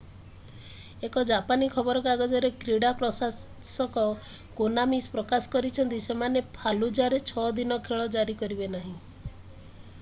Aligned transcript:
ଏକ 1.07 1.23
ଜାପାନୀ 1.31 1.65
ଖବର 1.73 1.99
କାଗଜରେ 2.07 2.49
କ୍ରୀଡା 2.63 2.89
ପ୍ରକାଶକ 3.01 4.05
କୋନାମୀ 4.61 5.01
ପ୍ରକାଶ 5.17 5.51
କରିଛନ୍ତି 5.57 6.01
ସେମାନେ 6.09 6.43
ଫାଲୁଜାରେ 6.59 7.19
6 7.35 7.43
ଦିନ 7.61 7.77
ଖେଳ 7.89 8.09
ଜାରି 8.17 8.37
କରିବେ 8.41 8.71
ନାହିଁ 8.77 8.99